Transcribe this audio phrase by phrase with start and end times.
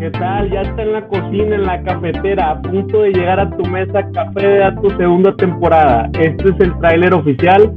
[0.00, 0.50] ¿Qué tal?
[0.50, 4.02] Ya está en la cocina, en la cafetera, a punto de llegar a tu mesa
[4.14, 6.08] Café de Datos segunda temporada.
[6.18, 7.70] Este es el tráiler oficial,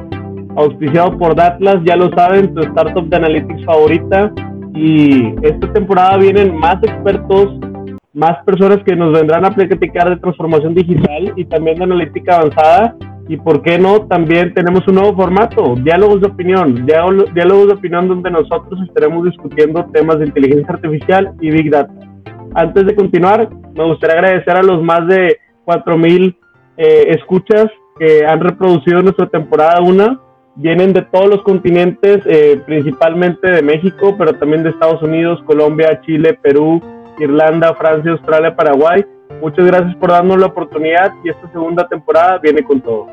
[0.55, 4.31] auspiciado por Datlas, ya lo saben, tu startup de analytics favorita.
[4.73, 7.59] Y esta temporada vienen más expertos,
[8.13, 12.95] más personas que nos vendrán a platicar de transformación digital y también de analítica avanzada.
[13.27, 18.07] Y por qué no, también tenemos un nuevo formato, diálogos de opinión, diálogos de opinión
[18.07, 22.12] donde nosotros estaremos discutiendo temas de inteligencia artificial y big data.
[22.55, 26.35] Antes de continuar, me gustaría agradecer a los más de 4.000
[26.77, 27.67] eh, escuchas
[27.97, 30.21] que han reproducido nuestra temporada 1.
[30.55, 35.99] Vienen de todos los continentes, eh, principalmente de México, pero también de Estados Unidos, Colombia,
[36.01, 36.79] Chile, Perú,
[37.19, 39.03] Irlanda, Francia, Australia, Paraguay.
[39.41, 43.07] Muchas gracias por darnos la oportunidad y esta segunda temporada viene con todo.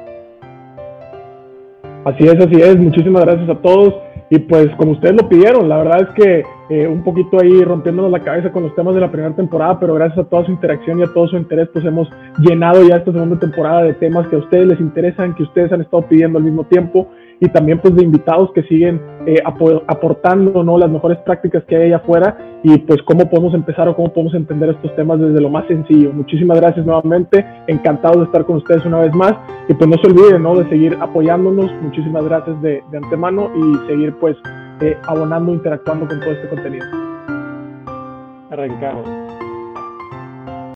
[2.05, 2.77] Así es, así es.
[2.77, 3.95] Muchísimas gracias a todos.
[4.29, 8.13] Y pues como ustedes lo pidieron, la verdad es que eh, un poquito ahí rompiéndonos
[8.13, 11.01] la cabeza con los temas de la primera temporada, pero gracias a toda su interacción
[11.01, 14.37] y a todo su interés, pues hemos llenado ya esta segunda temporada de temas que
[14.37, 17.09] a ustedes les interesan, que ustedes han estado pidiendo al mismo tiempo
[17.41, 19.43] y también pues de invitados que siguen eh,
[19.89, 20.79] aportando ¿no?
[20.79, 24.35] las mejores prácticas que hay allá afuera y pues cómo podemos empezar o cómo podemos
[24.35, 26.13] entender estos temas desde lo más sencillo.
[26.13, 29.35] Muchísimas gracias nuevamente, encantados de estar con ustedes una vez más
[29.69, 30.55] y pues no se olviden ¿no?
[30.55, 34.37] de seguir apoyándonos, muchísimas gracias de antemano y seguir pues
[34.81, 36.87] eh, abonando, interactuando con todo este contenido.
[38.51, 39.09] Arrancamos.